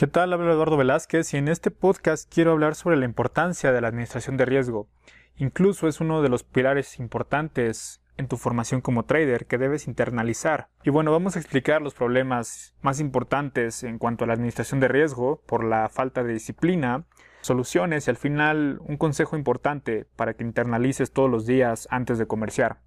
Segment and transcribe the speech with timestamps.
[0.00, 0.32] ¿Qué tal?
[0.32, 4.38] Habla Eduardo Velázquez y en este podcast quiero hablar sobre la importancia de la administración
[4.38, 4.88] de riesgo.
[5.36, 10.68] Incluso es uno de los pilares importantes en tu formación como trader que debes internalizar.
[10.84, 14.88] Y bueno, vamos a explicar los problemas más importantes en cuanto a la administración de
[14.88, 17.04] riesgo por la falta de disciplina,
[17.42, 22.26] soluciones y al final un consejo importante para que internalices todos los días antes de
[22.26, 22.80] comerciar.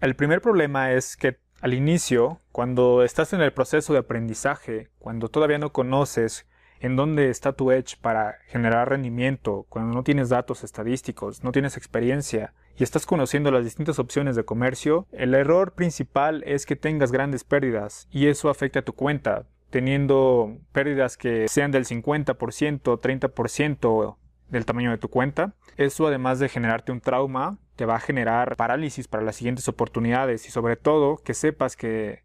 [0.00, 5.28] El primer problema es que al inicio, cuando estás en el proceso de aprendizaje, cuando
[5.28, 6.46] todavía no conoces
[6.80, 11.76] en dónde está tu edge para generar rendimiento, cuando no tienes datos estadísticos, no tienes
[11.76, 17.12] experiencia y estás conociendo las distintas opciones de comercio, el error principal es que tengas
[17.12, 22.34] grandes pérdidas y eso afecta a tu cuenta, teniendo pérdidas que sean del 50%,
[22.82, 24.16] 30%
[24.48, 25.52] del tamaño de tu cuenta.
[25.76, 30.46] Eso además de generarte un trauma, te va a generar parálisis para las siguientes oportunidades
[30.46, 32.24] y sobre todo que sepas que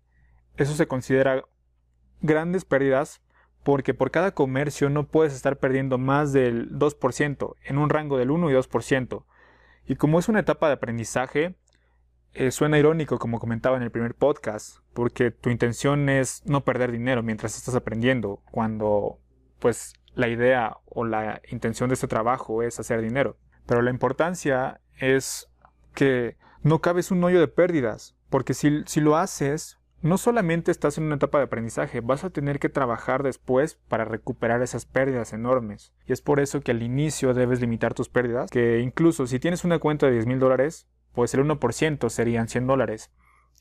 [0.57, 1.45] eso se considera
[2.19, 3.21] grandes pérdidas
[3.63, 8.31] porque por cada comercio no puedes estar perdiendo más del 2%, en un rango del
[8.31, 9.23] 1 y 2%.
[9.85, 11.55] Y como es una etapa de aprendizaje,
[12.33, 16.91] eh, suena irónico como comentaba en el primer podcast, porque tu intención es no perder
[16.91, 19.19] dinero mientras estás aprendiendo, cuando
[19.59, 23.37] pues la idea o la intención de este trabajo es hacer dinero.
[23.65, 25.49] Pero la importancia es
[25.93, 30.97] que no cabes un hoyo de pérdidas, porque si, si lo haces, no solamente estás
[30.97, 35.33] en una etapa de aprendizaje, vas a tener que trabajar después para recuperar esas pérdidas
[35.33, 35.93] enormes.
[36.05, 39.63] Y es por eso que al inicio debes limitar tus pérdidas, que incluso si tienes
[39.63, 43.11] una cuenta de 10 mil dólares, pues el 1% serían 100 dólares.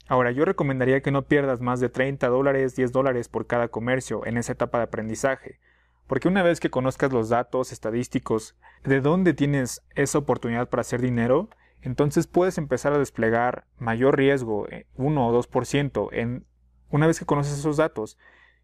[0.06, 4.26] Ahora, yo recomendaría que no pierdas más de 30 dólares, 10 dólares por cada comercio
[4.26, 5.60] en esa etapa de aprendizaje.
[6.06, 11.00] Porque una vez que conozcas los datos estadísticos de dónde tienes esa oportunidad para hacer
[11.00, 11.48] dinero,
[11.80, 16.46] entonces puedes empezar a desplegar mayor riesgo, 1 eh, o 2%, en,
[16.90, 18.18] una vez que conoces esos datos.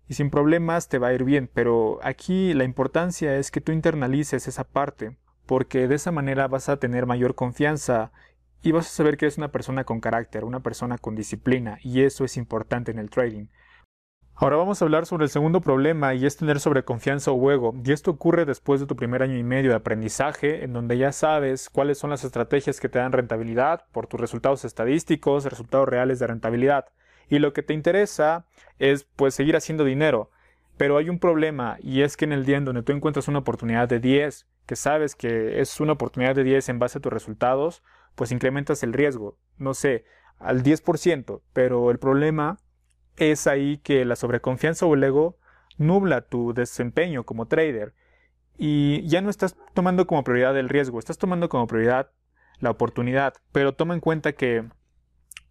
[0.09, 3.73] Y sin problemas te va a ir bien, pero aquí la importancia es que tú
[3.73, 8.11] internalices esa parte, porque de esa manera vas a tener mayor confianza
[8.63, 12.03] y vas a saber que eres una persona con carácter, una persona con disciplina, y
[12.03, 13.47] eso es importante en el trading.
[14.43, 17.75] Ahora vamos a hablar sobre el segundo problema y es tener sobreconfianza o ego.
[17.85, 21.13] Y esto ocurre después de tu primer año y medio de aprendizaje, en donde ya
[21.13, 26.21] sabes cuáles son las estrategias que te dan rentabilidad por tus resultados estadísticos, resultados reales
[26.21, 26.87] de rentabilidad.
[27.29, 28.47] Y lo que te interesa
[28.79, 30.31] es pues seguir haciendo dinero.
[30.79, 33.41] Pero hay un problema y es que en el día en donde tú encuentras una
[33.41, 37.13] oportunidad de 10, que sabes que es una oportunidad de 10 en base a tus
[37.13, 37.83] resultados,
[38.15, 40.07] pues incrementas el riesgo, no sé,
[40.39, 42.59] al 10%, pero el problema
[43.21, 45.39] es ahí que la sobreconfianza o el ego
[45.79, 47.95] nubla tu desempeño como trader
[48.59, 52.11] y ya no estás tomando como prioridad el riesgo, estás tomando como prioridad
[52.59, 54.69] la oportunidad, pero toma en cuenta que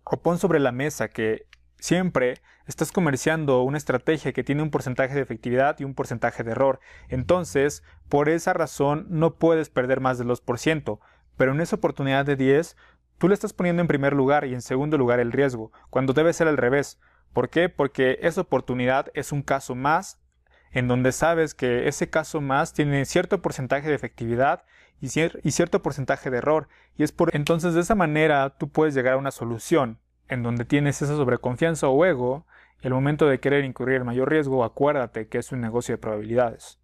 [0.03, 1.47] o pon sobre la mesa que
[1.77, 2.35] siempre
[2.67, 6.79] estás comerciando una estrategia que tiene un porcentaje de efectividad y un porcentaje de error.
[7.07, 10.99] Entonces, por esa razón no puedes perder más del 2%,
[11.37, 12.77] pero en esa oportunidad de 10,
[13.17, 16.33] tú le estás poniendo en primer lugar y en segundo lugar el riesgo, cuando debe
[16.33, 16.99] ser al revés.
[17.33, 17.69] ¿Por qué?
[17.69, 20.19] Porque esa oportunidad es un caso más
[20.71, 24.63] en donde sabes que ese caso más tiene cierto porcentaje de efectividad
[25.01, 26.67] y, cierto porcentaje de error.
[26.97, 30.65] Y es por entonces de esa manera tú puedes llegar a una solución en donde
[30.65, 32.45] tienes esa sobreconfianza o ego.
[32.81, 35.99] Y el momento de querer incurrir el mayor riesgo, acuérdate que es un negocio de
[35.99, 36.79] probabilidades.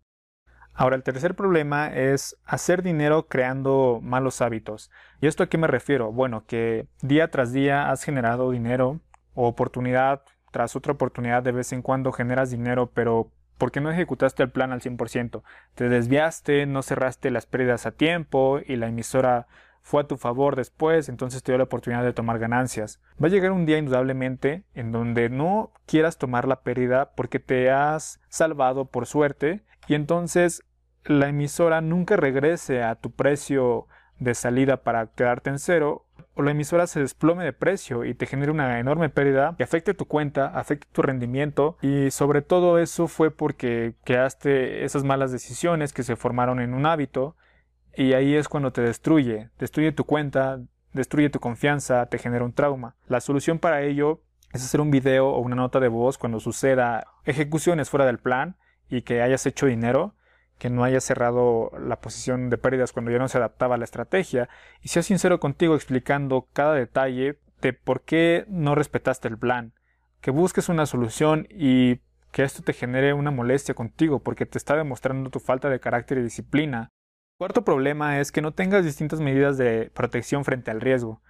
[0.73, 4.91] Ahora, el tercer problema es hacer dinero creando malos hábitos.
[5.21, 6.11] ¿Y esto a qué me refiero?
[6.11, 8.99] Bueno, que día tras día has generado dinero
[9.35, 10.23] o oportunidad
[10.55, 14.51] tras otra oportunidad de vez en cuando generas dinero, pero ¿por qué no ejecutaste el
[14.51, 15.43] plan al 100%?
[15.73, 19.47] Te desviaste, no cerraste las pérdidas a tiempo y la emisora
[19.81, 23.01] fue a tu favor después, entonces te dio la oportunidad de tomar ganancias.
[23.21, 27.69] Va a llegar un día indudablemente en donde no quieras tomar la pérdida porque te
[27.69, 30.63] has salvado por suerte y entonces
[31.03, 33.87] la emisora nunca regrese a tu precio
[34.19, 36.04] de salida para quedarte en cero
[36.35, 39.93] o la emisora se desplome de precio y te genere una enorme pérdida que afecte
[39.93, 45.93] tu cuenta, afecte tu rendimiento y sobre todo eso fue porque creaste esas malas decisiones
[45.93, 47.35] que se formaron en un hábito
[47.95, 50.59] y ahí es cuando te destruye, destruye tu cuenta,
[50.91, 52.95] destruye tu confianza, te genera un trauma.
[53.07, 54.21] La solución para ello
[54.51, 58.57] es hacer un video o una nota de voz cuando suceda ejecuciones fuera del plan
[58.89, 60.15] y que hayas hecho dinero
[60.57, 63.83] que no haya cerrado la posición de pérdidas cuando ya no se adaptaba a la
[63.83, 64.49] estrategia
[64.81, 69.73] y sea sincero contigo explicando cada detalle de por qué no respetaste el plan,
[70.21, 74.75] que busques una solución y que esto te genere una molestia contigo porque te está
[74.75, 76.89] demostrando tu falta de carácter y disciplina.
[77.37, 81.21] Cuarto problema es que no tengas distintas medidas de protección frente al riesgo.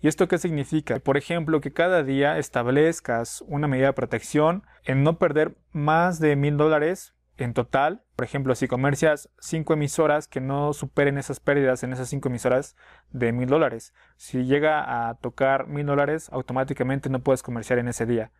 [0.00, 1.00] ¿Y esto qué significa?
[1.00, 6.36] Por ejemplo, que cada día establezcas una medida de protección en no perder más de
[6.36, 8.02] mil dólares en total.
[8.16, 12.76] Por ejemplo, si comercias 5 emisoras que no superen esas pérdidas en esas 5 emisoras
[13.10, 13.94] de mil dólares.
[14.16, 18.32] Si llega a tocar mil dólares, automáticamente no puedes comerciar en ese día.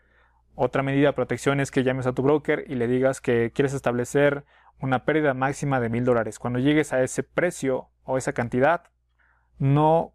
[0.55, 3.73] Otra medida de protección es que llames a tu broker y le digas que quieres
[3.73, 4.45] establecer
[4.81, 6.39] una pérdida máxima de mil dólares.
[6.39, 8.85] Cuando llegues a ese precio o esa cantidad,
[9.59, 10.13] no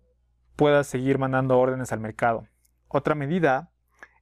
[0.56, 2.47] puedas seguir mandando órdenes al mercado.
[2.89, 3.71] Otra medida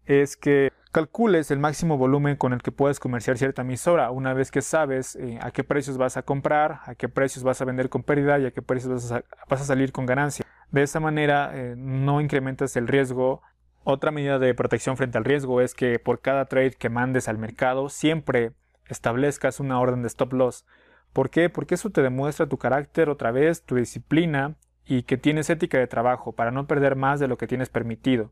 [0.06, 4.52] es que calcules el máximo volumen con el que puedes comerciar cierta emisora una vez
[4.52, 7.90] que sabes eh, a qué precios vas a comprar, a qué precios vas a vender
[7.90, 9.12] con pérdida y a qué precios
[9.50, 10.46] vas a, salir con ganancia.
[10.72, 13.42] De esa manera eh, no incrementas el riesgo.
[13.84, 17.38] Otra medida de protección frente al riesgo es que por cada trade que mandes al
[17.38, 18.52] mercado siempre
[18.88, 20.66] establezcas una orden de stop loss.
[21.14, 21.50] ¿Por qué?
[21.50, 24.56] Porque eso te demuestra tu carácter otra vez, tu disciplina
[24.86, 28.32] y que tienes ética de trabajo para no perder más de lo que tienes permitido.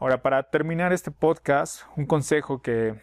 [0.00, 2.94] Ahora, para terminar este podcast, un consejo que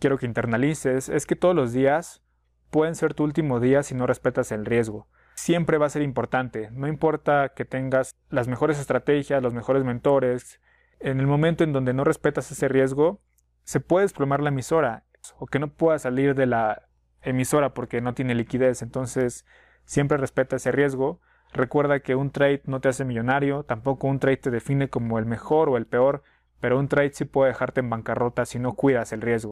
[0.00, 2.24] quiero que internalices es que todos los días
[2.70, 5.06] pueden ser tu último día si no respetas el riesgo.
[5.36, 10.60] Siempre va a ser importante, no importa que tengas las mejores estrategias, los mejores mentores,
[10.98, 13.22] en el momento en donde no respetas ese riesgo,
[13.62, 15.04] se puede desplomar la emisora
[15.38, 16.88] o que no pueda salir de la
[17.22, 18.82] emisora porque no tiene liquidez.
[18.82, 19.46] Entonces,
[19.84, 21.20] siempre respeta ese riesgo.
[21.52, 25.26] Recuerda que un trade no te hace millonario, tampoco un trade te define como el
[25.26, 26.24] mejor o el peor,
[26.60, 29.50] pero un trade sí puede dejarte en bancarrota si no cuidas el riesgo.